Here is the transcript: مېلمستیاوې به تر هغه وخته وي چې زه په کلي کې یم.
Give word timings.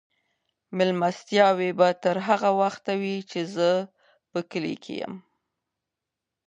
مېلمستیاوې 0.75 1.69
به 1.79 1.87
تر 2.03 2.17
هغه 2.27 2.49
وخته 2.61 2.93
وي 3.01 3.17
چې 3.31 3.41
زه 3.55 3.69
په 4.31 4.39
کلي 4.51 4.75
کې 4.83 4.93
یم. 5.01 5.15